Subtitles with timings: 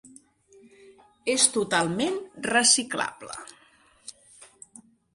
[1.33, 2.19] És totalment
[2.51, 3.39] reciclable.